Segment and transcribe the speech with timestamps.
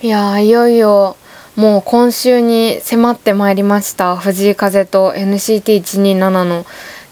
[0.00, 1.16] いやいよいよ
[1.56, 4.16] もう今週に迫ってまいりました。
[4.16, 6.64] 藤井風と NCT127 の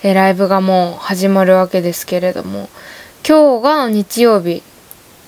[0.05, 2.69] ライブがもう始まるわけですけれども。
[3.29, 4.63] 今日が日曜日。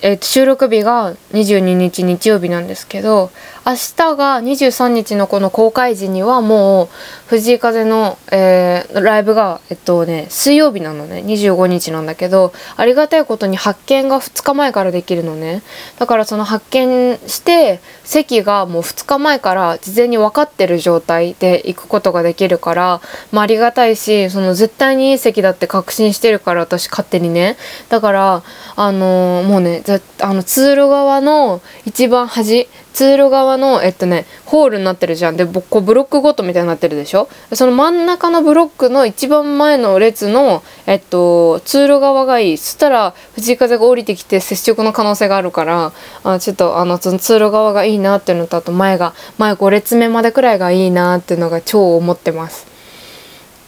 [0.03, 3.33] えー、収録日が22日日曜日なんですけど
[3.69, 6.89] 明日が23日のこの公開時にはもう
[7.27, 11.23] 藤井風の、えー、ライブがえっとね水曜日なのね。
[11.23, 15.63] 25日なんだけどありがたいことに発見が2日前からできるのね。
[15.99, 27.59] だからその発見して席がもう2日前から事前に分かってる状態で行くことができるから、まあ、ありがたいしその絶対にいい席だって確信してるから私勝手にね。
[27.91, 28.43] だから
[28.77, 29.83] あのー、もうね
[30.23, 32.67] あの通路側の一番端
[32.99, 35.37] 通路側のえっとねホールになってるじゃん。
[35.37, 37.29] でこうブロックごとみたいになってるでしょ？
[37.53, 42.59] その真ん中のブロックの一番前の列のえっと通路側がいい。
[42.59, 45.93] そしたら藤井風が降りてきて接触の可能性があるから
[46.25, 52.67] あちょっとあのその通路側がいいなっていうのとあと前が前5列目までくらいがいいなっていうのが超思ってます。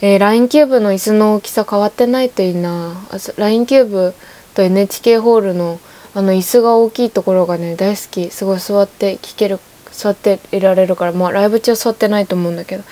[0.00, 2.96] えー、LINE キューブの椅子の大きさ変わってないといいな。
[3.36, 4.14] LINE キューブ
[4.54, 5.78] と NHK ホールの
[6.14, 8.30] あの椅子が大きいところがね大好き。
[8.30, 9.58] すごい座って聴ける
[9.92, 12.84] 座っていられるからまあライブ中は座ってないと思うんだけど。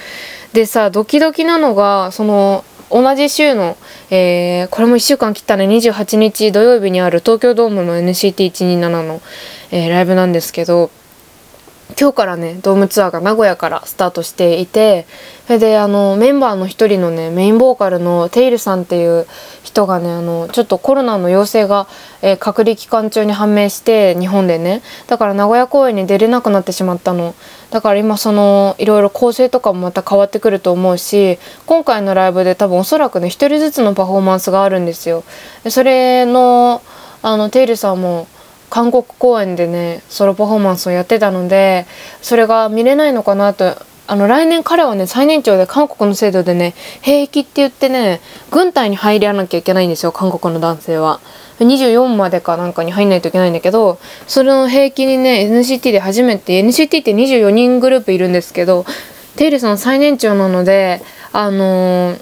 [0.53, 3.77] でさドキドキなのがその同じ週の、
[4.11, 9.21] えー、これも1週間切ったね28日土曜日にある東京ドームの NCT127 の、
[9.71, 10.91] えー、ライブなんですけど
[11.97, 15.07] 今日からねドームツアーが名古屋からスタートしていて
[15.47, 19.27] それであのメンバーの一人のねメインボーカルのテイルさんっていう
[19.63, 21.89] 人がねあのちょっとコロナの陽性が、
[22.21, 27.35] えー、隔離期間中に判明して日本でねだから名古屋公演に出れなくなってしまったの
[27.71, 35.25] だから今そのいろいろ構成とかもまた変わってくると思うし今回のライブで多分おそらくね一人ずつのパフォーマンスがあるんですよ。
[35.65, 36.83] でそれの
[37.23, 38.29] あのテイルさんも
[38.71, 41.87] 韓国公演でねソロパフォーマンスをやってたので
[42.23, 51.21] それが見れないのかなとあの来年彼はね最年長で韓国の制度でね兵役って言ってね軍隊に入らなきゃいけないんですよ韓国の男性は。
[51.59, 53.99] 24までかなんかに入んないといけないんだけど
[54.29, 58.87] それの兵役にね NCT で初めて NCT って24人グループいるんですけど
[59.35, 62.21] テイルさん最年長なのであのー、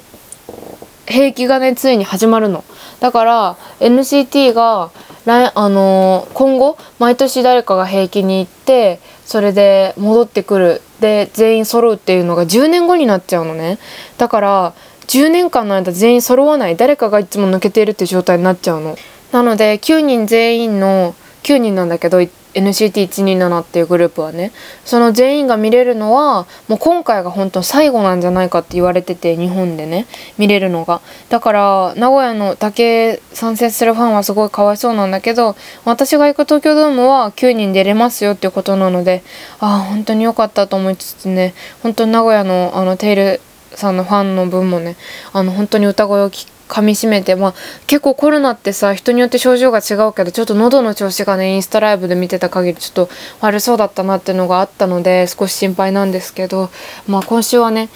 [1.07, 2.65] 兵役がねついに始まるの。
[3.01, 4.91] だから NCT が
[5.25, 10.83] 来あのー、今後毎年誰かが平気に行ってそれで戻ってくる。
[11.01, 13.79] で全員揃うっていうのが10年後になっちゃうのね。
[14.17, 14.75] だから
[15.09, 16.77] 10年間の間全員揃わない。
[16.77, 18.97] 誰かがいつも抜けているって状態になっちゃうの。
[19.33, 22.21] なので9人全員の9人なんだけど
[22.57, 24.53] NCT127 っていうグループはね
[24.85, 30.07] その全員が見れるのはもう今回が本当最後なんじゃないかって言われてて日本でね
[30.39, 31.01] 見れるのが。
[31.29, 39.23] だから名古屋のだけ参戦するファンはすごいかわいそうなんだけど私が行く東京ドームは9人出れますよっていうことなので
[39.61, 43.41] ああ本当に良かったと思いつつね本当に名古屋のあのテイル
[43.77, 44.97] さんのファンの分もね
[45.33, 47.55] あの本当に歌声を聞噛みしめてまあ
[47.87, 56.71] 結構コロナってさ人によって症状が違うけどちょっと喉の調子がねインスタライブで見てた限りちょっと悪そうだったなっていうのがあったので少し心配なんですけど
[57.07, 57.89] まあ今週はね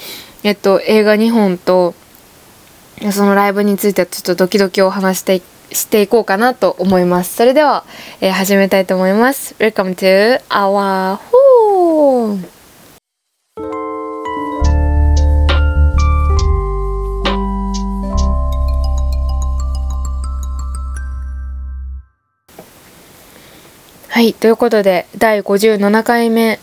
[0.44, 1.94] えっと映画2本と
[3.12, 5.42] そのライブについてちょっとドキドキを話して
[5.72, 7.36] していこうかなと思います。
[7.36, 7.84] それでは、
[8.20, 9.54] えー、始めたいと思います。
[9.60, 12.59] Welcome to our home!
[24.12, 26.58] はいということで第57回目、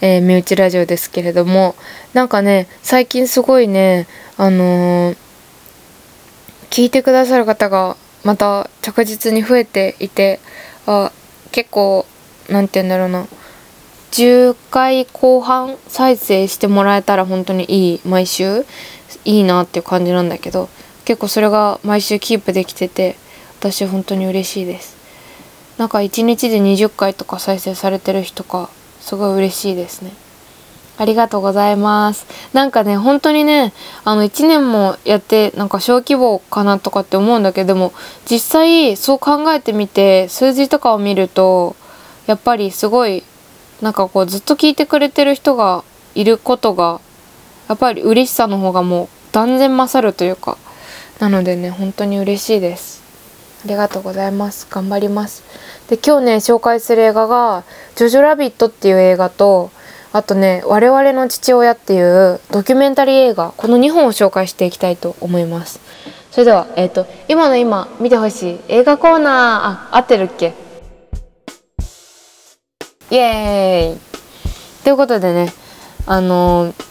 [0.00, 1.74] えー、身内ラジオですけれども
[2.12, 4.06] なんかね最近すごいね
[4.36, 5.16] あのー、
[6.70, 10.38] 聞いてくださる方がまた着実に増えていて
[10.86, 11.10] あ
[11.50, 12.06] 結構
[12.48, 13.26] 何て言うんだろうな
[14.12, 18.64] 10回後半再生してもらえたら本当にいい毎週
[19.24, 20.68] いいなっていう感じなんだけど
[21.04, 23.16] 結構それが毎週キープできてて
[23.58, 25.03] 私本当に嬉しいです。
[25.78, 28.70] なんか1日で20回とか再生されてる人か
[29.00, 30.12] すごい嬉しいですね。
[30.96, 32.26] ありがとうございます。
[32.52, 33.72] なんかね本当にね
[34.04, 37.92] あの1年もやってなんか小規模かなとかって思うんだけども
[38.30, 41.74] 実際そう考えてみて数字とかを見ると
[42.26, 43.24] やっぱりすごい
[43.82, 45.84] なんかこうずっと聞いてくれてる人が
[46.14, 47.00] いることが
[47.68, 50.56] やっぱり嬉しさの方がもう断然勝るというか
[51.18, 53.03] なのでね本当に嬉しいです。
[53.64, 54.66] ありがとうございます。
[54.70, 55.42] 頑張ります。
[55.88, 57.64] で今日ね紹介する映画が
[57.96, 59.70] 「ジョジョラビット」っていう映画と
[60.12, 65.80] あとね「我々の父親」っていうドキュメンタリー映画この2本を紹介していきたいと思います。
[66.30, 70.52] それではえっ、ー、と今の今見てほしい映画コーナーあ合ってるっけ？
[73.10, 74.84] イエーイ。
[74.84, 75.52] ということでね
[76.06, 76.83] あのー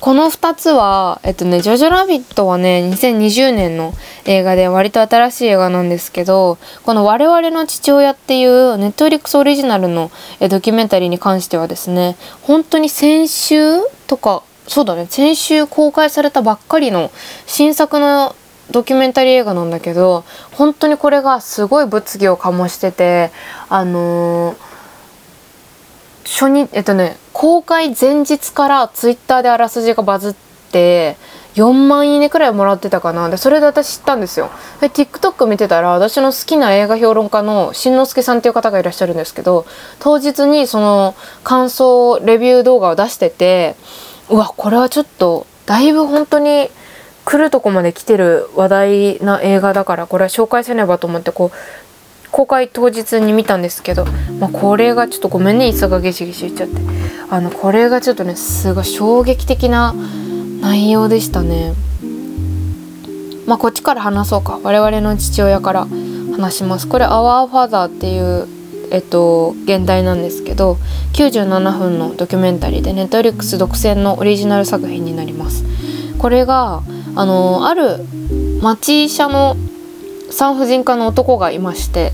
[0.00, 3.94] この2つは、えっとね、ジョジョラビットはね、2020年の
[4.24, 10.10] 映画で割と新しい映画なんですけど、この我々の父親っていうネットフリックスオリジナルの
[10.50, 13.58] ドキュメンタリーに関してはですね、本当に先週
[14.06, 17.10] とか、そうだね、先週公開されたばっかりの
[17.46, 18.36] 新作の
[18.70, 23.30] ドキュメンタリー映画なんだけど、本当にこれがすごい物議を醸してて、
[23.70, 24.76] あのー
[26.26, 30.34] 初日えっとね公開前日からツイッターであらすじがバズっ
[30.72, 31.18] て
[31.54, 33.28] 4万いいねくらいもらってたかな。
[33.28, 34.48] でそれで私知ったんですよ。
[34.80, 39.66] で TikTok 見てたら私の好きな映画評論家のしんのすけさんっていう方がいらっしゃるんですけど
[39.98, 43.76] 当日にその感想レビュー動画を出してて
[44.30, 46.70] うわこれはちょっとだいぶ本当に
[47.26, 51.85] 来るとこまで来てる話題な映画だからこれは紹介せねばと思ってこう
[52.36, 54.04] 公開当日に見たんですけど、
[54.38, 56.82] まあ、これがちょっとごめんね磯がゲシゲシ言っちゃって。
[57.30, 59.94] あのこれがちょっとねすごい衝撃的な
[60.60, 61.72] 内容でしたね。
[63.46, 64.60] まあこっちから話そうか。
[64.62, 65.86] 我々の父親から
[66.36, 66.86] 話します。
[66.86, 68.46] これ「Our Father」っていう
[68.90, 70.76] えっと現代なんですけど
[71.14, 75.64] 97分のドキュメンタリーでネットリックス独占のオリジナル作品になります。
[76.18, 76.82] これが
[77.14, 78.04] あのある
[78.60, 79.56] 町医者の
[80.30, 82.12] 産婦人科の男がいまして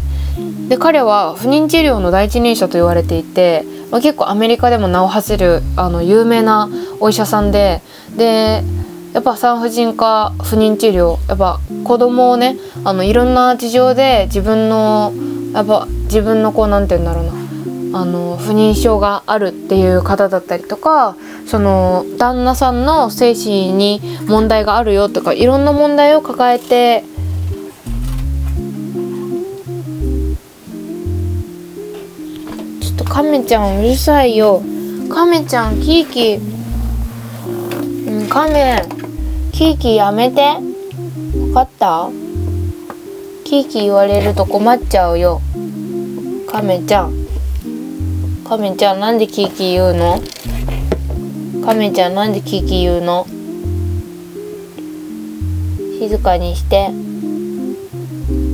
[0.72, 7.82] で彼は不妊治療の第一人者と言われていて、まあ、結構アメリカでも名を馳せるあの有名なお医者さんで
[8.16, 8.62] で
[9.12, 15.12] やっぱ産婦人科不妊治療やっぱ子供をねあのいろんな事情で自分の
[15.52, 27.04] やっぱ自分のこうなんて言うんだろうなあの不妊症があるっていう方だったりとかその旦那さんの精神に問題があるよとかいろんな問題を抱えて
[33.12, 34.62] カメちゃんうるさいよ。
[35.10, 36.36] カメちゃんキーキ。
[36.36, 36.40] ー
[38.08, 38.82] うんカメ
[39.52, 40.56] キーキーやめて。
[41.34, 42.08] 分かった？
[43.44, 45.42] キーキー言われると困っちゃうよ。
[46.48, 47.12] カメちゃん。
[48.48, 50.18] カメちゃんなんでキーキー言うの？
[51.66, 53.26] カメちゃんなんでキーキー言うの？
[55.98, 56.88] 静かにして。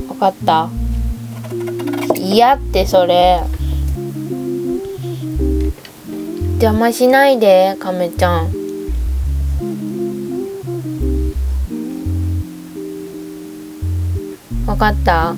[0.09, 0.69] 分かった？
[2.13, 3.39] 嫌ってそれ。
[6.61, 8.51] 邪魔しないでカメちゃん。
[14.67, 15.35] わかった？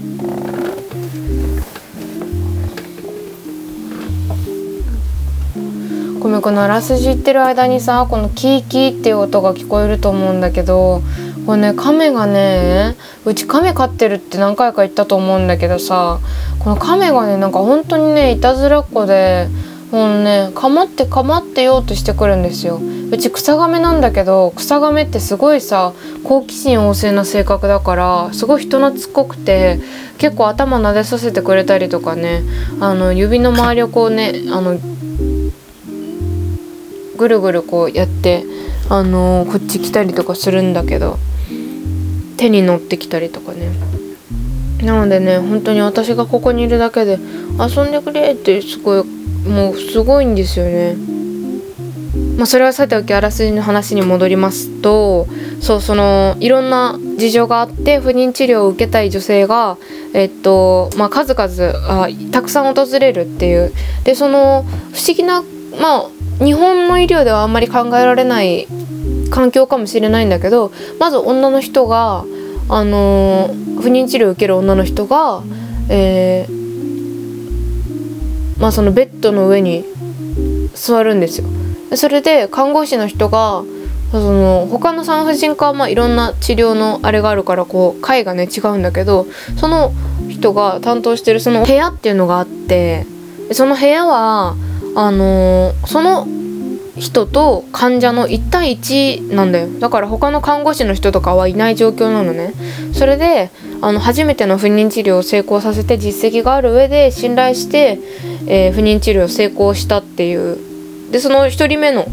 [6.19, 11.03] ごめんこのあらすじ言ってる間にさこのキーキーっていう音が聞こえると思うんだけど
[11.45, 12.95] これね亀がね
[13.25, 16.19] うち亀飼ってるって何回か言ったと思うんだけどさ
[16.59, 19.47] この亀がねなんか本当にねいたずらっ子で
[19.91, 22.79] もうね構って構ってようとしてくるんですよ。
[23.11, 25.93] うち草亀なんだけど草亀ってすごいさ
[26.23, 29.79] 好奇心旺盛な性格だからすごい人懐っこくて
[30.17, 32.41] 結構頭撫でさせてくれたりとかね
[32.79, 34.79] あの指の周りをこうねあの
[37.17, 38.45] ぐるぐるこうやって
[38.89, 41.17] あのこっち来たりとかするんだけど
[42.37, 43.71] 手に乗ってきたりとかね。
[44.83, 47.19] なのでね本当に私がここにいるだけで
[47.59, 50.95] 遊んでくれってすごいもうすごいんですよね。
[52.37, 55.27] まあ、それはさておきあらすじの話に戻りますと
[55.59, 59.77] そうそのいろんな事情があって不妊治療を受けたい女性が、
[60.13, 63.71] えっとまあ、数々あたくさん訪れるっていう
[64.03, 65.43] でその不思議な
[65.79, 66.07] ま
[66.39, 68.67] あ日本の医療ではあんまり考えられない
[69.29, 72.25] 環境かもしれないんだけどまず女の人が、
[72.69, 73.51] あの、
[73.81, 75.43] 不妊治療を受ける女の人が、
[75.89, 76.60] えー
[78.61, 79.83] まあ、そのベッドの上に
[80.73, 81.47] 座るんですよ。
[81.95, 83.63] それで看護師の人が
[84.11, 89.25] その他の産婦人科はまあいろんな治療のあれがあるからこう階がね違うんだけど
[89.57, 89.93] その
[90.29, 93.05] 人が担当してるその部屋っていうのがあって
[93.51, 94.55] その部屋は
[94.95, 96.27] あのー、その
[96.97, 102.53] 人と患者の1対1なんだよだから他の看護師の人とかはいない状況なのね
[102.93, 103.49] それで
[103.81, 107.99] あの初めての不妊治療を成功させて実績がある上で信頼して、
[108.47, 112.05] えー、不妊治療を成功したっていうでその1人目の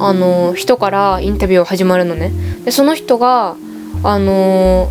[0.00, 2.32] あの人からインタビューが始まるのね
[2.64, 3.56] でその人が
[4.02, 4.90] あの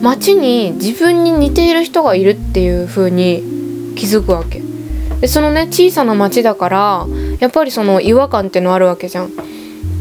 [0.00, 3.42] 街に自分に似ている人がいるっていう風に
[3.96, 4.62] 気づくわけ
[5.20, 7.06] でそのね小さな町だから
[7.40, 9.30] やっぱりその違和感っていうのあるわけじゃん。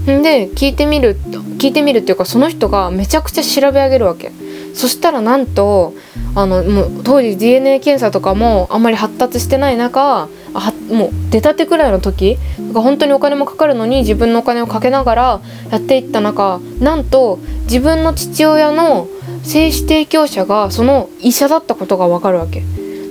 [0.05, 1.15] で聞いてみる
[1.59, 4.31] 聞いてみるっていうかその人がめちゃくちゃ調べ上げるわけ。
[4.73, 5.93] そしたらなんと
[6.35, 12.37] あのもう当時 DNA 検査とかもあんまり発達してない中あもう出たてくらいの時
[12.73, 19.07] が本当にお金もかかるのに自分のお金をかけながらやっていった中なんと自分の父親の
[19.43, 22.63] 精子提供者がその医者だったことが分かるわけ。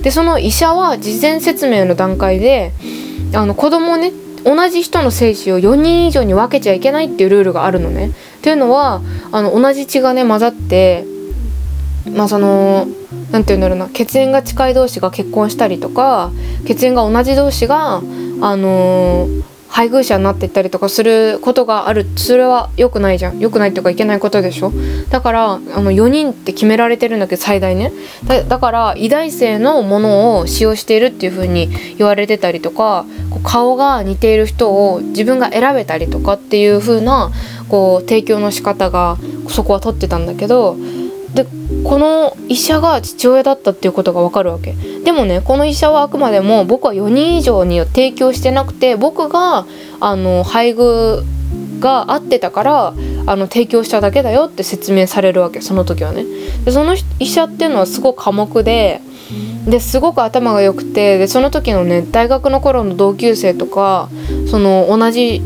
[0.02, 2.73] でその医者は事前説明の段階で
[3.35, 4.12] あの子供をね
[4.45, 8.09] 同じ人の精子を4人以上に分けちゃいけないっていうルールがあるのね。
[8.09, 9.02] っていうのは
[9.33, 11.05] あの同じ血がね混ざって
[12.14, 12.87] まあその
[13.33, 16.33] 何て言うんだろうな血縁が近い同士が結婚したりとか
[16.67, 17.97] 血縁が同じ同士が
[18.43, 22.07] あのー、配偶者になっていったりとかすることがある。
[22.17, 23.38] それは良くないじゃん。
[23.38, 24.73] 良くないっていうかいけないことでしょ。
[25.11, 27.93] だからあの4人って決められてるんだけど最大ね。
[28.49, 33.05] だから偉大生のものを使用しているっていう風に言われてたりとか
[33.45, 37.31] 顔が似ている人を自分が選べたりとかっていう風な
[37.69, 40.76] こう提供の仕方がそこは取ってたんだけど
[41.35, 41.47] で
[41.85, 44.73] この医者が父親だったっていうことがわかるわけ。
[45.05, 49.67] でもねこの医者はあくまでも僕は4人以上に提供してなくて僕が
[50.01, 51.23] あの配偶
[51.79, 52.95] が合ってたから
[53.27, 56.25] あの提供しただけだよって説明されるわけその時はね。
[56.65, 59.01] でその医者っていうのはすごく寡黙で
[59.67, 64.09] ですごく頭が良くてでその時のね大学の頃の同級生とか
[64.51, 65.43] その同じ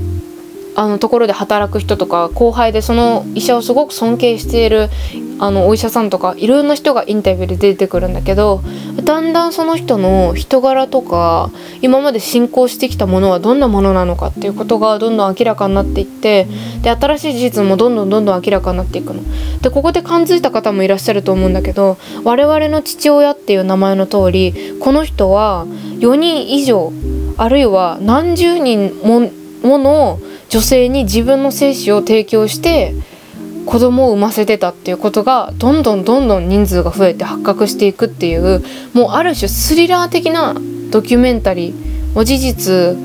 [0.74, 4.90] あのところで働く人とか後輩でその医者をすごく尊敬している
[5.38, 8.62] あのお医者さんとかいろんな人がインタビューで出てくるんだけど
[9.04, 11.50] だんだんその人の人柄とか
[11.82, 16.46] 今まで進行してきたものはどんなものなのかっていうことがどんどん明らかになっていって
[16.82, 19.22] で新しい事実もどんどんどんどん明らかになっていくの。
[19.60, 25.66] でここで感づいた方もいらっしゃると思うんだけど我々の父親っていう名前の通りこの人は
[25.98, 26.92] 4人以上
[27.36, 29.30] あるいは何十人も
[29.62, 30.20] もの
[30.54, 32.94] 女性に自分の精子を提供して
[33.66, 40.54] 子供を産ませてたっていうことがどんどんどんどん人数が増えて発覚していくっていうもうある種スリラー的な
[40.92, 42.96] ドキュメンタリー事実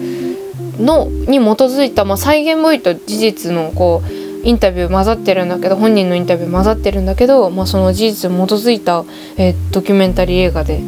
[0.80, 9.06] のに基づいた、まあ、再現部位と事実のこうインタビュー混ざってるんだけど本人のインタビュー混ざってるんだけど、まあ、その事実に基づいた、
[9.38, 10.84] えー、ドキュメンタリー映画で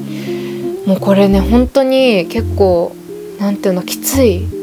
[0.86, 2.96] もうこれね本当に結構
[3.40, 4.62] なんていうのきつい。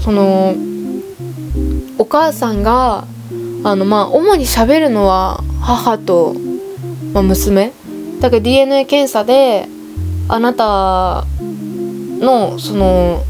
[0.00, 0.73] その
[1.98, 3.06] お母さんが
[3.64, 6.34] あのまあ主に喋るのは母と、
[7.12, 7.72] まあ、娘。
[8.20, 9.68] だけど DNA 検査で
[10.28, 11.26] あなた
[12.20, 13.22] のその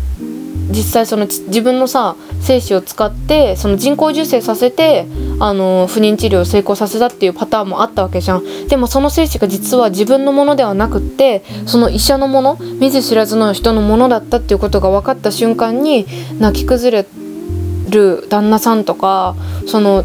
[0.70, 5.06] 実際その自分のさ精子を使ってその人工授精させて
[5.40, 8.68] あの不妊治療を成功させたっていうパターンもあったわけじゃん。
[8.68, 16.06] でもその精子が実は自分のものではなくってその医者のもの見ず知らずの人のものだったっていうことが分かった瞬間に
[16.38, 17.23] 泣き崩れて
[17.94, 19.34] る旦那さんとか
[19.66, 20.04] その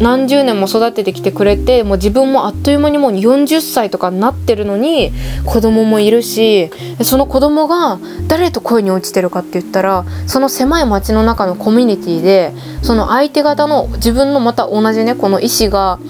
[0.00, 5.12] 何十年も育ててきてくれてもう自分もあっという間にもう40歳とかになってるのに
[5.44, 6.70] 子供もいるし
[7.02, 16.00] その子供が誰と恋に落ちてるかって言ったらその狭い町の中のコミュニティでその相手方の自分のまた同じねこの意思が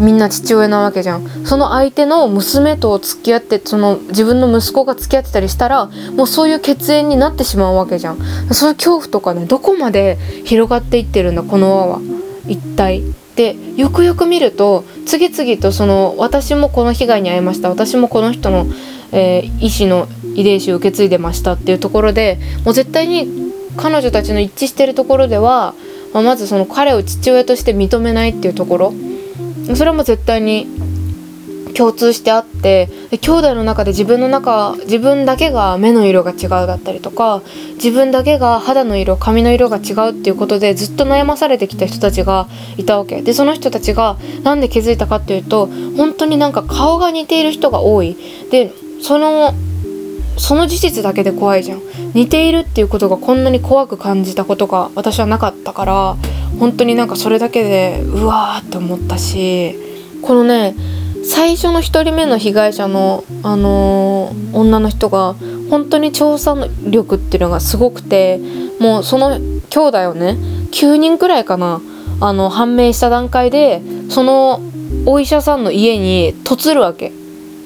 [0.00, 1.46] みんな父親なわけじゃん。
[1.46, 8.18] その相手の娘と付き合ってその自分の息子が付き合ってたりしたらもうそういう血縁になってしまうわけじゃん。
[8.52, 12.00] そういう恐怖とかねどこまで広がっていってるんだこの輪は。
[12.48, 13.02] 一体。
[13.36, 17.68] でよくよく見ると次々とその私もこの被害に遭いました。
[17.68, 18.66] 私もこの人の、
[19.12, 21.52] えー、意思の遺伝子を受け継いでました。
[21.52, 25.74] っていうところでもう絶対に彼女たちの一致してるところでは、
[26.12, 28.94] ま、まずその彼を父親として認めないっていうところ。
[29.76, 30.66] それも絶対に
[31.74, 37.42] 共通してあって兄弟の中で自分の中自分だけが目の色が違うだったりとか
[37.74, 43.22] 自分だけが肌の色髪の色が違うっていうことでずっと悩まされてきた人たちがいたわけ。
[43.22, 48.16] でその人たちが何で気づいたかっていうと本当になんか顔が似ている人が多い。
[48.50, 48.72] で
[49.02, 49.54] その
[50.36, 51.80] その事実だけで怖いじゃん。
[52.14, 56.16] 似ているっていうことがこんなに怖く感じたことが私はなかったから
[56.58, 59.76] 本当になんかそれだけでうわーって思ったし
[60.22, 60.74] このね
[61.24, 65.34] 最初の1人目の被害者の、あのー、女の人が
[65.68, 66.56] 本当に調査
[66.88, 68.40] 力っていうのがすごくて
[68.80, 70.36] もうその兄弟をね
[70.72, 71.80] 9人くらいかな
[72.20, 74.60] あの判明した段階でその
[75.06, 77.12] お医者さんの家に嫁るわけ。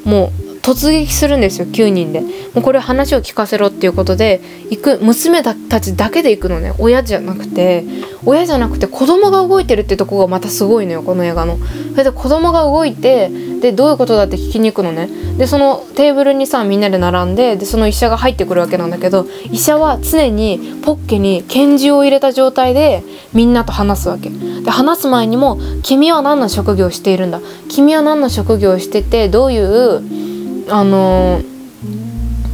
[0.04, 2.21] もう突撃するんですよ9人で。
[2.21, 4.40] もうこれ話を聞かせろっていうことで
[4.71, 6.73] 行く娘たちだけで行くのね。
[6.78, 7.85] 親じゃなくて。
[8.26, 11.59] 親じゃなくて子供が動いてるってとこがまたすごいのよこの映画の。
[11.92, 13.30] それで子供が動いて
[13.61, 15.11] でどういうことだって聞きに行くのね。
[15.37, 23.02] でそのテーブルにさみんなで並んででその医者が入ってくるわけなんだけど医者は常にポッケに拳銃を入れた状態で
[23.35, 24.30] みんなと話すわけ。
[24.30, 27.40] で話す前にも「君は何の職業をしているんだ？
[27.68, 30.24] 君は何の職業をしててどういう
[30.68, 31.40] あの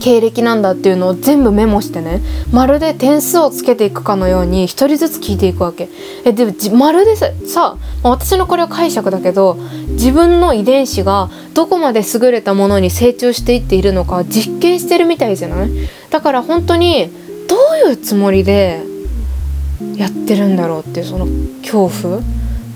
[0.00, 2.22] 経歴なんだっていうのを全部メモしてね。
[2.52, 5.90] まるで点数をつけていくかのように一人ずつ聞いていくわけ。
[6.24, 9.58] えでもまるでさ私のこれは解釈だけど
[9.90, 15.70] 自分の遺伝子がどこまで優れたものに成長していっているのか実験してるみたいじゃない？
[16.08, 17.10] だから本当に
[17.46, 18.80] どういうつもりで
[19.96, 21.26] やってるんだろうっていうその
[21.60, 22.18] 恐怖？
[22.20, 22.22] っ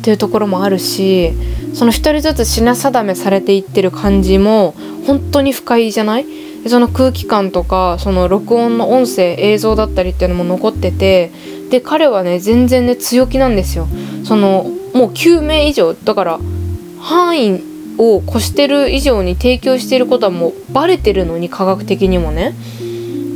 [0.05, 1.33] ていうところもあるし
[1.73, 4.75] その一人ずつ品定めされていってる感じも
[5.07, 6.27] 本当に不快じゃない？
[6.67, 11.31] その空気感とかその録音の音声映像だったりっていうのも残ってて
[11.71, 13.87] で彼はね全然ね強気なんですよ。
[14.25, 16.39] そのもう9名以上だから
[17.01, 17.61] 範囲
[17.99, 22.55] を越してる以上に提供していることはもうバレてるのに科学的にもね。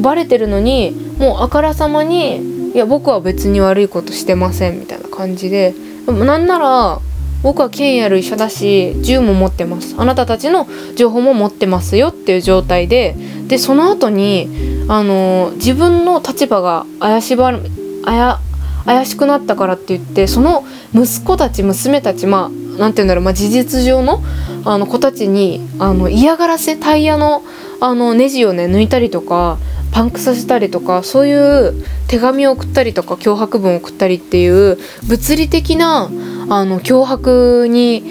[0.00, 5.74] バレてるのにもうあからさまにいや僕は別に悪いことしてませんみたいな感じで。
[6.06, 7.00] なんなら
[7.42, 9.94] 僕は権威ある医者だし銃も持ってます。
[9.98, 10.66] あなたたちの
[10.96, 13.14] 情報も持ってますよっていう状態で
[13.46, 14.48] でその後に
[14.88, 17.58] あの自分の立場が怪しば
[18.04, 18.38] 怪
[18.84, 20.64] 怪しくなったからって言ってその
[20.94, 24.22] 息子たち娘たちまあ何て言うんだろう、まあ、事実上の
[24.64, 27.42] あの子たちにあの嫌がらせタイヤの
[27.80, 29.58] あのネジをね抜いたりとか
[29.92, 34.78] パンクさせたりとかそういう手紙を送ったりとか脅迫文を送ったりっていう
[35.08, 36.10] 物理的な
[36.50, 38.02] あの脅迫に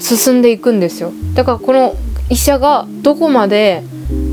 [0.00, 1.12] 進んでいくんですよ。
[1.34, 1.94] だからこの
[2.28, 3.82] 医者がどこまで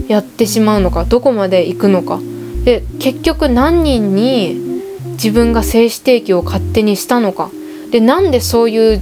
[0.07, 2.19] やってしまうのかどこまで行くのか。
[2.63, 4.81] で結局何人に
[5.11, 7.51] 自分が精子提供を勝手にしたのか。
[7.91, 9.01] でなんでそういう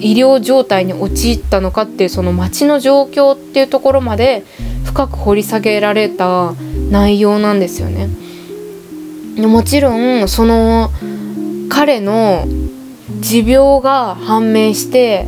[0.00, 4.44] 医療状態に陥ったのかっていうその町の状況っていうところまで
[4.84, 6.54] 深く掘り下げられた
[6.90, 8.08] 内容なんですよね。
[9.38, 10.90] もちろんその
[11.68, 12.46] 彼の
[13.20, 15.26] 持病が判明して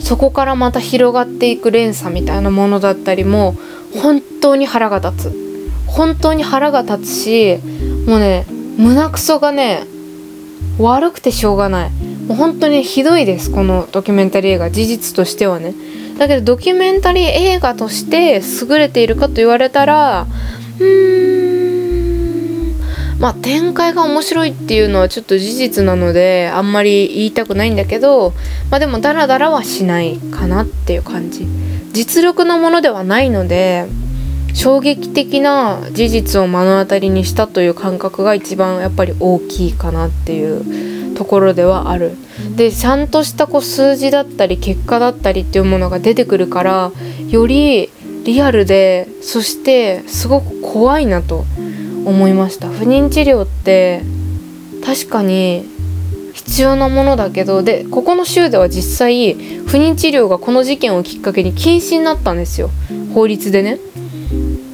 [0.00, 3.54] そこからまた広がっていく連鎖みたいなものだったりも
[3.94, 5.48] 本当に腹が立つ。
[5.86, 7.58] 本当に腹が立つし
[8.06, 8.44] もうね
[8.76, 9.84] 胸くそがね
[10.78, 11.90] 悪くてしょうがない。
[11.90, 14.70] もう本当にひどいですこのドキュメンタリー映画。
[14.70, 15.74] 事実としてはね。
[16.18, 20.26] だけどドキュメンタリー映画として優れているかと言われたら
[23.18, 28.32] まあ展開が面白いっていうのはちょっと事実なのであんまり言いたくないんだけど
[28.70, 31.46] まあでもダラダラはしないかなっていう感じ
[31.92, 33.86] 実力のものではないので
[34.54, 42.12] 衝撃的な事実を目の当たりにしたという感覚が一番やっぱり大きいかなっていうところではある。
[42.56, 46.92] でちゃんとしたこう数字だったり結果だったりっていうものが出てくるから
[47.28, 47.90] より
[48.28, 51.46] リアルでそしてすごく怖いなと
[52.04, 52.68] 思いました。
[52.68, 54.02] 不妊治療って
[54.84, 55.64] 確かに
[56.34, 62.68] 必要なものだけどでここの州では実際不妊治療がこの事件をきっかけに禁止になったんですよ。
[63.14, 63.78] 法律でね。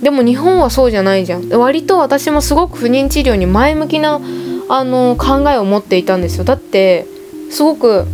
[0.02, 1.48] でも日本はそうじゃないじゃん。
[1.48, 4.20] 割と私もすごく不妊治療に前向きな
[4.68, 6.44] あの考えを持っていたんですよ。
[6.44, 7.06] だって
[7.52, 8.04] すごく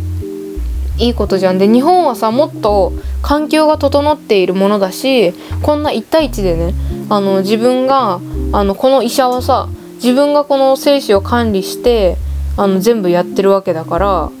[0.99, 1.57] いいことじゃん。
[1.57, 6.73] で日本はさもっと環境が整っているものだしこんな1対1でね
[7.09, 8.19] あの自分が
[8.53, 12.17] あのこの医者はさ自分がこの精子を管理して
[12.57, 14.31] あの全部やってるわけだから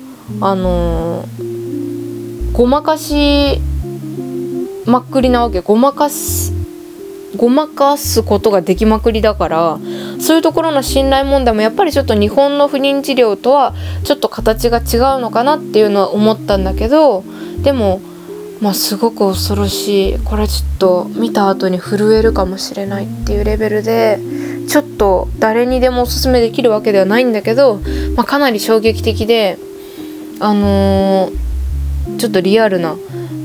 [0.41, 3.59] あのー、ごまかし
[4.85, 5.59] まっくりなわけ。
[5.59, 6.53] ごまかす
[7.35, 9.79] ごまかすことができまくりだから
[10.19, 17.23] そういうところの信頼問題もやっぱりちょっと日本の不妊治療とはちょっと形が違うのかなっていうのは思ったんだけど
[17.63, 18.01] でも
[18.61, 24.19] まあすごく恐ろしいこれちょっと見た後に震えるかもしれないっていうレベルで
[24.67, 27.79] ちょっと誰にでもおすすめできるわけではないんだけど、
[28.15, 29.57] まあ、かなり衝撃的で
[30.39, 32.95] あのー、ちょっとリアルな、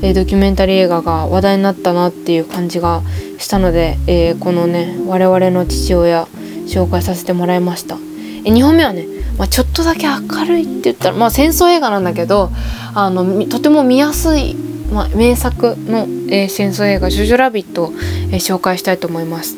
[0.01, 3.01] えー、ドキュメンタリー映画が話題になったなっていう感じが
[3.37, 6.25] したので、えー、このね我々の父親
[6.67, 7.97] 紹介させてもらいました。
[8.45, 12.51] え2本目はね、まあ、ちょっとだけ明るいって言ったら、まあ、戦争映画なんだけど
[12.93, 14.55] あのとても見やすい、
[14.91, 17.93] まあ、名作の、えー、戦争映画「ジョジョラビット」を、
[18.31, 19.55] えー、紹介したいと思います。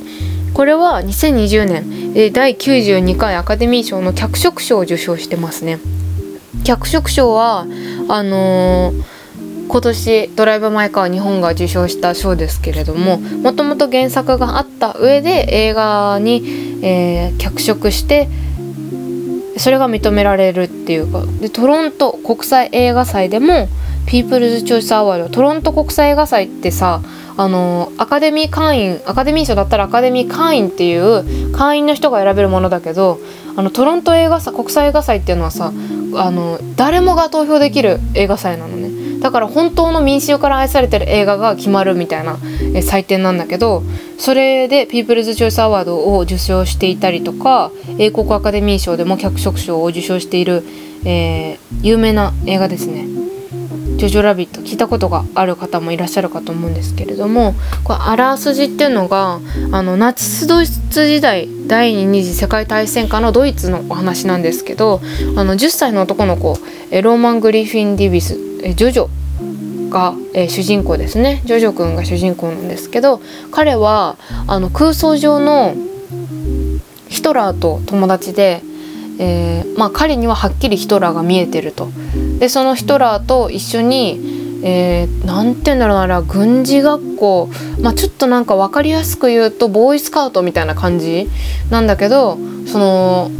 [0.54, 5.80] これは2020年、えー、第92回アカデミー賞の脚色賞を受賞してますね。
[6.64, 7.66] 脚色賞は
[8.08, 9.20] あのー
[9.70, 18.28] 今年ドライブ・マイ・カー日本が受賞した賞ですけれどももともと原作があった上で映画に、えー、脚色して
[19.58, 23.70] それが認められるっていうかでトロント国際映画祭でも
[24.10, 27.02] ピープルズ・チョイス・アワードトロント国際映画祭ってさ
[27.38, 33.20] あのアカデミー会員アカデミー賞だったらアカデミー会員っていう会員の人が選べるものだけど
[33.56, 35.72] あのトロント映画祭国際映画祭っていうのはさ
[36.16, 42.38] あの誰もが投票できる映画祭なのねだから本当の民衆から愛されてる映画が決まるみたいな、
[42.74, 43.84] え祭典なんだけど
[44.18, 50.64] それでピープルズ・チョイス・アワードを受賞していたりとか英国アカデミー賞でも脚色賞を受賞している、
[51.06, 53.19] えー、有名な映画ですね。
[54.00, 59.42] ジョジョラビット聞いたことがある方もいらっしゃるかと思うんですけれどもこれあらすじっていうのが
[59.74, 65.02] あのナチスドイツ時代第二次世界大戦下のドイツのお話なんですけど
[65.36, 66.58] あの10歳の男の子
[66.92, 68.36] ローマン・グリフィン・ディビス
[68.74, 71.42] ジョジョが、えー、主人公ですね。
[71.46, 73.20] ジョジョ君が主人公なんですけど
[73.52, 75.76] 彼はあの空想上の
[77.10, 78.62] ヒトラーと友達で
[79.20, 81.90] えー、まあ、彼にははっきりヒトラーが見えてると。
[82.40, 91.30] でそのヒトラーと一緒にえー、て言うんだろうなあれは軍事学校、まあ、ちょっとなんか分かりやすく言うとボーイスカウトみたいな感じ
[91.70, 93.32] なんだけどその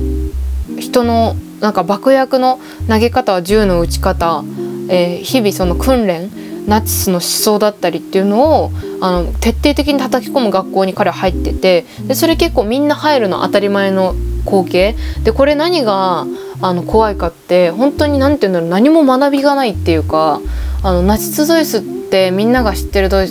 [0.80, 4.44] 人のなんか爆薬の投げ方銃の撃ち方、
[4.90, 6.30] えー、日々その訓練
[6.70, 14.96] ナチスの思想だったりっていうのをあの徹底的に叩き込む学校に彼は入っててでそれ結構みんな入るの当たり前の光景。
[15.24, 16.26] でこれ何が
[16.62, 20.42] あの怖いかって本当に何て言うんだろう何も学びがないっていうか
[20.84, 23.26] あのナチス・ドイツってみんなが知ってる通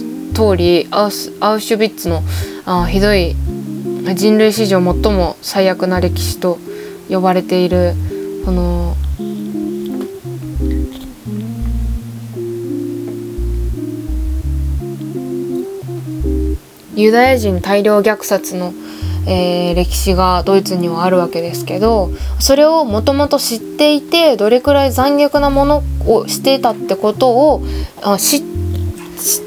[0.57, 2.23] りアウシュビッツの
[2.67, 3.37] あひどい
[4.15, 6.59] 人類史上最も最悪な歴史と
[7.09, 7.95] 呼ばれている
[8.45, 8.97] この
[17.03, 18.73] ユダヤ人大量虐殺の
[19.31, 27.63] えー、歴史がドイツにはあるわけですけどそれをもともと知っていてどれくらい残虐なものをしていたってことを
[28.03, 28.43] あ知っ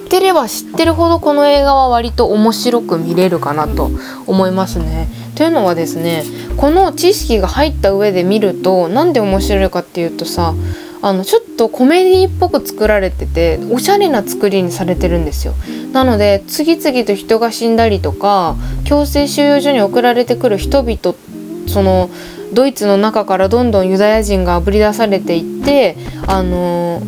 [0.08, 3.90] てれば知ってるほどこの映画は割と面白く見れるかなと
[4.28, 5.08] 思いますね。
[5.36, 6.24] というのはですね
[6.58, 10.54] この知識が入った上で見ると何で面白いかっていうとさ
[11.02, 15.56] あのちょっとコメディっぽく作られてておしゃれな作りにされてるんですよ
[15.92, 21.16] なので次々と人が死んだりとか強制収容所に送られてくる人々
[21.68, 22.10] その
[22.54, 25.96] ドイツの中からどんどんユダヤ人があぶり出されていって
[26.28, 27.02] あの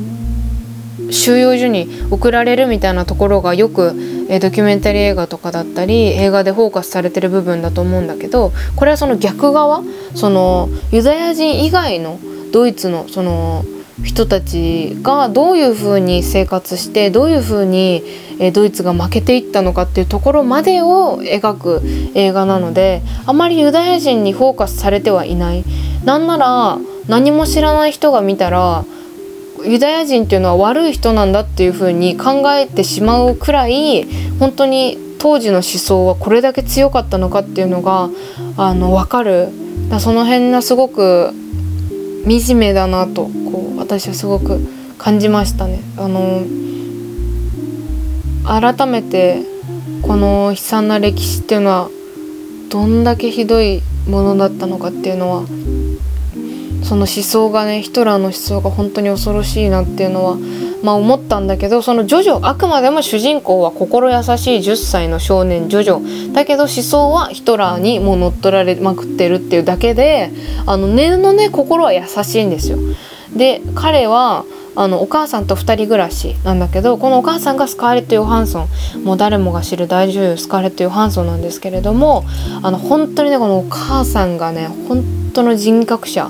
[1.11, 3.93] 収容所に送られるみたいなところがよく
[4.29, 9.83] えドキュメンタリー映画とかだったり映画でフォーカスされてる部分だと思うんだけどこれはその逆側
[10.15, 12.19] そのユダヤ人以外の
[12.51, 13.63] ドイツのその
[14.03, 18.03] 人たちがどういうふうに生活してどういうふうに
[18.39, 21.81] えドイツが負けていったのかっていうところまでを描く
[22.15, 25.63] 映画なのであまりユダヤ人にフォーカスされてはいない
[26.03, 28.85] なんなら何も知らない人が見たら
[29.65, 34.05] ユダヤ人っていうのは悪い人なんだっていうふうに考えてしまうくらい
[34.39, 38.09] 本当に当時の思想はこれだけ強かったのかっていうのが
[38.57, 39.47] あの分かる
[39.89, 41.33] だその辺がすごく
[42.25, 44.59] 惨めだなとこう私はすごく
[44.97, 45.79] 感じましたね。
[45.97, 46.41] あの
[48.45, 49.43] 改めて
[50.01, 51.89] この悲惨な歴史っていうのは
[52.69, 55.45] どんだけひどいものだったのかっていうのは
[56.83, 60.37] その思想がねヒトラーの思想が本当に恐ろしいなっていうのは
[60.83, 70.31] まあ思ったんだけどそのジョジョあくまでも主人公は心優しい10歳の少年ジョジョだけど思想はヒトラーにもう乗っ取られまくってるっていうだけで
[70.65, 72.77] あの根のね心は優しいんですよ。
[73.35, 79.03] で彼はあのお母さんと2人暮らしなんだけどこのお母さんがスカーレット・ヨハンソン。
[79.03, 82.25] もう誰もが知る大女優スカーレット・ヨハンソンなんですけれども
[82.61, 86.29] あの本当にねこのお母さんがね本当の人格者。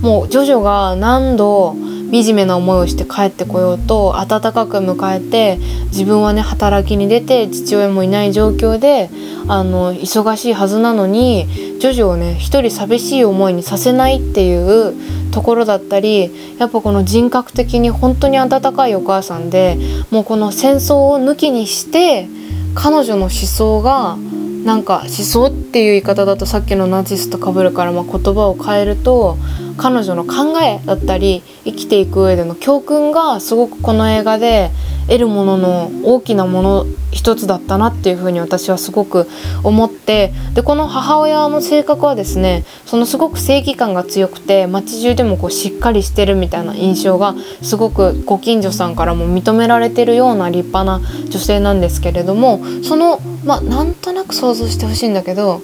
[0.00, 1.74] もうジョジョが何度
[2.12, 9.10] 惨めな思いをして帰ってこようと温かく迎えて自分はね働きに出て父親もいない状況で
[9.48, 11.46] あの忙しいはずなのに
[11.80, 14.94] ジョジョをね一人寂しい思いにさせないっていう
[15.32, 19.76] ところだったりやっぱこの人格的に本当に温かいお母さんで
[20.10, 22.28] もうこの戦争を抜きにして
[22.74, 24.16] 彼女の思想が
[24.64, 29.36] なんか思想っていう言い方だとさっきのナチスとかぶるから、ま、言葉を変えると
[29.76, 34.70] 彼女の考えだったり生きていく上での教訓がすごくこの映画で
[35.06, 39.28] 得るものの大きなもの一つだったなっていうふうに私はすごく
[39.62, 55.60] 思ってでこの母親の性格はですねそのすごく正義感が強くて街中でもこうしっかりしてるみたいな印象がすごくご近所さんからも認められてるような立派な女性なんですけれどもそのまあなんとなく想像してほしいんだけど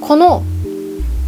[0.00, 0.42] この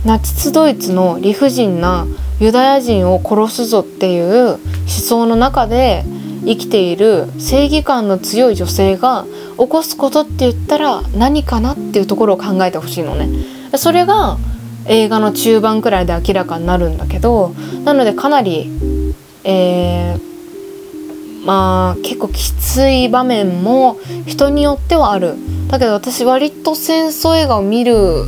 [0.05, 2.07] ナチスドイツの理不尽な
[2.39, 6.05] ユダヤ人を殺すぞっていう思想の中で
[6.45, 9.27] 生きている正義感の強い女性が
[9.59, 13.29] 起こすことって言ったら何かなっていうところを考えてほしいのね。
[13.77, 14.39] それが
[14.89, 17.51] 映画の中盤くらいで明らかになるんだけど
[17.85, 18.71] なのでかなり、
[19.45, 25.35] えー、まあ結構きつい場面も人によってはある
[25.69, 28.27] だけど私割と戦争映画を見る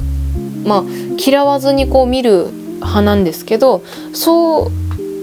[0.65, 0.85] まあ
[1.19, 2.49] 嫌わずにこう見る
[2.81, 4.71] 派なんですけどそ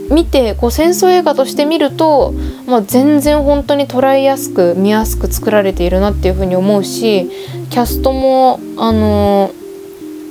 [0.09, 2.33] う見てこう戦争映画として見ると、
[2.67, 7.27] まあ、全然本当に捉えやすく見やすく作られているなっていうふうに思うし
[7.69, 9.51] キャストもあの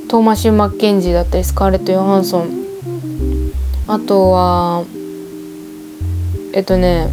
[0.08, 2.64] トーマシン・マッケンジーだったりスカーレット・ヨハンソン
[3.88, 4.84] あとは
[6.52, 7.08] えっとね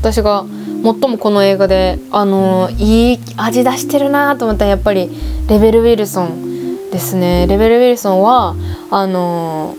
[0.00, 0.44] 私が
[0.84, 5.08] 最もこの映画であのいい味出してるなと思ったらやっぱり
[5.48, 7.46] レベル・ウィルソンですね。
[7.46, 8.54] レベル・ウィルソンは
[8.90, 9.74] あの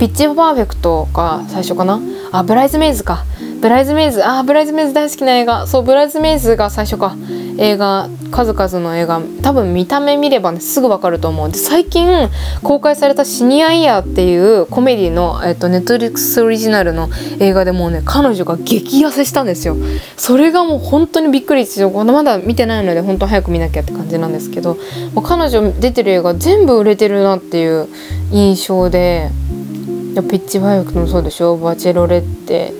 [0.00, 2.00] ピッチ・パーフェクトが最初かな？
[2.32, 3.24] あブライズ・メイズか。
[3.60, 5.66] ブライズ・メイズあブライズ・メイズ大好きな映画。
[5.66, 7.14] そうブライズ・メイズが最初か。
[7.58, 12.28] 映画数々の映画多分見た目見ればねすぐわかると思うで最近
[12.62, 19.76] 公開された「シニアイヤー」っていうコメディのえっとネットリックスオリジナルの映画でもうね彼女が激痩せしたんですよ。
[20.16, 21.66] それがもう本当にびっくり。
[21.66, 24.78] してまだ見てないので本当早く見なきゃって感じなんですけど
[25.22, 27.88] 彼女出てる映画全部売れてるなっていう
[28.32, 29.30] 印象で
[30.14, 31.58] ピッチファイクもそうでしょ。
[31.58, 32.72] バチェロレッテ。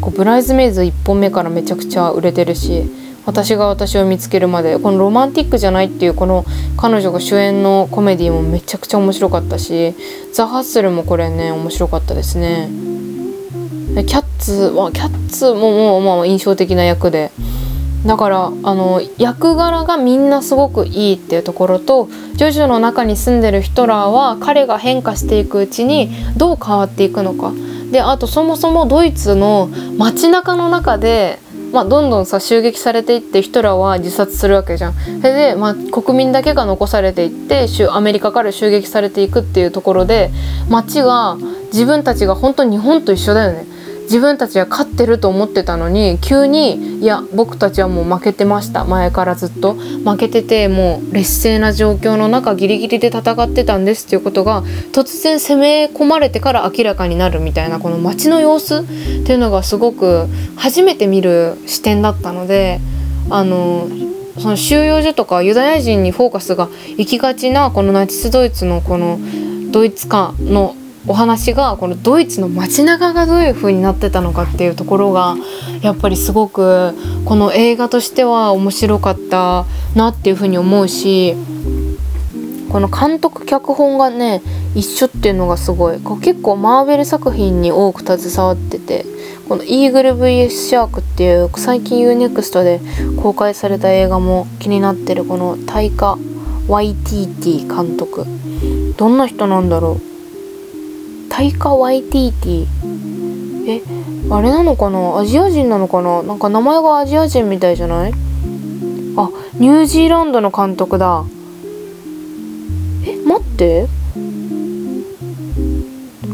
[0.00, 2.84] こうブライズメイズ1本目からめちゃくちゃ売れてるし
[3.26, 9.94] 私が私を見つけるまでこのロマンティックじゃないっていうこの彼女が主演のコメディもめちゃくちゃ面白かったし
[10.32, 12.70] ザ・ハッスルもこれね面白かったですね。
[13.96, 17.30] キャッツはキャッツももうまあ印象的な役で。
[18.04, 27.52] だからあの役柄がみんなすごくいいっていうところとジョジョの中に住んでる人らは彼が変化していくうちにどう変わっていくのか。
[27.90, 31.40] であとそもそもドイツの街中の中で
[31.76, 34.94] まあ、どんどんさ襲撃されていってヒトラーは自殺するわけじゃん。
[34.94, 40.30] それで、まあ、国民だけが残されていってアメリカから襲撃されていくっていうところで
[40.70, 41.36] 街が
[41.74, 43.66] 自分たちが本当に日本と一緒だよね。
[44.06, 48.84] 自分たちは勝ってると思ってたのに急にいや僕たちはもう負けてました。
[48.84, 49.74] 前からずっと。
[49.74, 58.82] 負けててもう劣勢な状況の中ギリギリで戦ってたんですっていうことが突然攻め込まれてから明らかになるみたいなこの街の様子っ
[59.24, 62.80] ていうのがすごく初めて見る視点だったので
[63.30, 63.88] あの
[64.38, 69.18] その収容所とかユダヤ人にフォーカスが行きがちなこのナチスドイツのこの
[69.72, 70.76] ドイツ化の
[71.08, 75.36] お話がこのドイツの街中がどういう風になってたのかっていうところが
[75.82, 81.34] やっぱりすごくこの映画としては面白かったなっていう風に思うし
[82.70, 84.42] この監督脚本がね
[84.74, 89.06] 一緒っていうのがすごい結構マーベル作品に多く携わってて
[89.48, 92.80] この「イーグル VS シャーク」っていう最近 UNEXT で
[93.22, 96.18] 公開された映画も気になってるこのタイカ・
[96.68, 98.26] ワイティティ監督。
[98.96, 100.15] どんな人なんだろう？
[101.36, 102.66] タイカ・ワイティティ
[103.68, 103.82] え
[104.30, 105.18] あれなのかな？
[105.18, 106.22] アジア人なのかな？
[106.22, 108.12] なんか名前がアジア人みたいじゃない？
[108.12, 108.14] あ
[109.58, 111.24] ニュージーランドの監督だ。
[113.04, 113.86] え待って。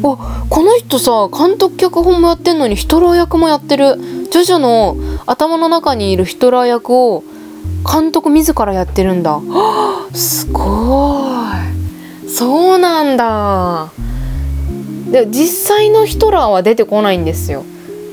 [0.04, 3.96] あこの人さ監督脚本もやってんのにヒトラー役もやってる。
[4.30, 4.94] ジョジョの
[5.26, 7.24] 頭の中にいるヒトラー役を
[7.92, 9.40] 監督自らやってるんだ。
[10.14, 11.26] すご
[12.24, 12.28] い。
[12.28, 13.90] そうなんだ
[15.12, 17.64] で実際のヒトラーは出てこないんですよ。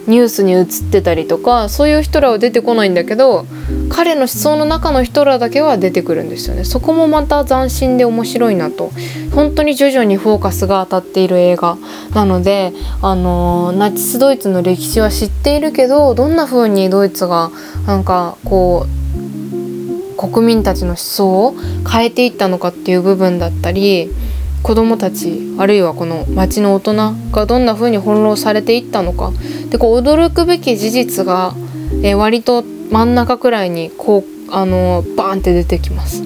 [0.08, 3.46] ニュースに映ってたりとかそういうヒトラーは出てこないんだけど
[3.90, 6.66] 彼の思想の中のヒトラーだけは出てくるんですよね。
[6.66, 8.92] そこもまた斬新で面白いなと。
[9.34, 11.78] 本当に徐々にフォーカスが当たっている映画
[12.14, 17.52] なのであのナチスドイツの歴史は知っているけどどんな風にドイツが
[17.86, 19.00] なんかこう
[20.18, 21.56] 国民たちの思想を
[21.90, 24.10] 変えていったのかっていう部分だったり
[24.64, 26.94] 子どもたちあるいはこの町の大人
[27.32, 29.32] がどんな風に翻弄されていったのか
[29.70, 31.54] でこう驚くべき事実が、
[32.04, 36.24] えー、割と真ん中くらいにこうあのー、バーンって出てきます。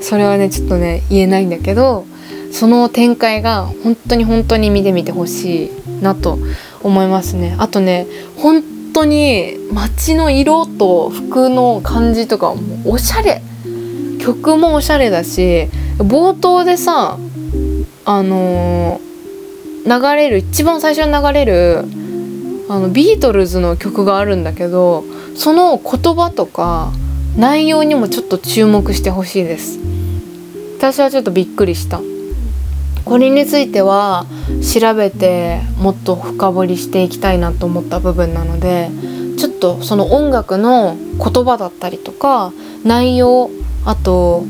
[0.00, 2.06] それはねちょっとね言えないんだけど
[2.50, 6.38] その展開が本当に本当に見てみてほしいなと
[6.82, 7.54] 思いますね。
[7.58, 13.42] あとね本当に街の色と服の感じとかもおしゃれ
[14.20, 17.18] 曲もおしゃれだし冒頭でさ
[18.04, 21.84] あのー、流れる一番最初に流れる
[22.68, 25.04] あのビートルズの曲があるんだけど
[25.36, 26.92] その言葉とか
[27.36, 29.78] 内容にもちょっと注目してほしいです。
[30.78, 32.00] 私はちょっとびっくりした。
[33.04, 34.26] これについては
[34.62, 38.90] 調べてもっと深掘りしていきたいなと思った部分なので
[39.38, 42.52] ちょっとその音楽の言葉だったりとか
[42.84, 43.50] 内容
[43.84, 44.44] あと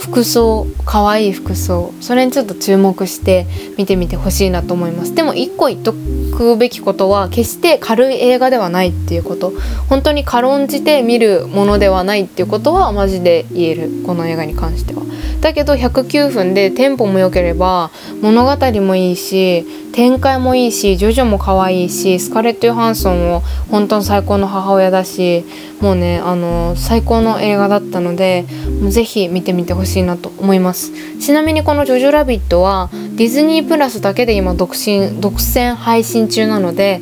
[0.00, 5.14] 服装可愛い服装それにちょっと注目して見てみてほしいなと思います。
[5.14, 5.92] でも一個言っと
[6.36, 9.52] くべきことは決して軽い映画ではないっていうこと。
[9.88, 15.02] 本当に軽んじて見るものではないっていうことはマジで言えるこの映画に関しては。
[15.40, 25.44] だけど109分でテンポも良ければ物語もいいし展開もいいしジョジョも可愛いしスカレット・ヨハンソンも本当の最高の母親だし
[25.80, 28.44] もうねあの最高の映画だったので
[28.88, 37.00] 是非見てみてほしいなと思いますちなみにこの「ジョジョラビット!」はディズニープラスだけで今独身独占配信中なので、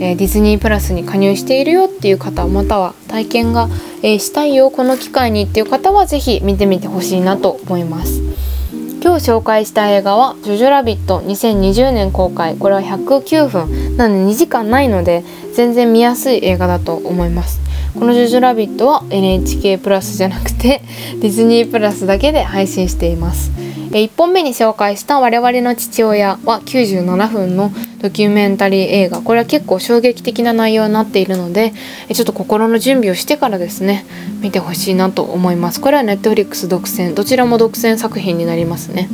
[0.00, 3.68] えー、ディズニープラスに加入しているよっていう方または体験が、
[4.02, 8.20] えー、したいよこの機会にっていう方は是非見てみてほしいなと思います
[9.04, 17.60] 今日紹介した映画は「ジョジョラビット!」2020年公開これは109分なので2時間ないので全然見やすい映画だと思います
[17.98, 20.80] この「ジョジョラビット!」は NHK プラスじゃなくて
[21.20, 23.50] ディズニープラスだけで配信しています
[23.90, 27.72] 1本目に紹介した「我々の父親」は97分の
[28.04, 29.22] ドキュメンタリー映画。
[29.22, 31.72] これは結構衝撃的な内容になっているので
[32.12, 34.04] ちょっと心の準備をしてからですね
[34.42, 35.80] 見てほしいなと思います。
[35.80, 39.08] これは Netflix 独占どちらも独占作品になりますね。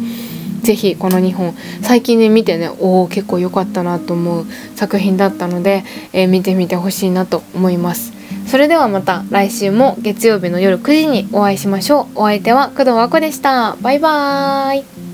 [0.63, 8.13] ぜひこの2本最近ね見てねおお結構良かったなと思う作品だったので、えー、見てみてほしいなと思います。
[8.49, 12.23] それではまた来週も月曜日の夜9時にお会いしましょう。
[12.23, 13.77] お相手は工藤和子でした。
[13.81, 15.10] バイバーイ。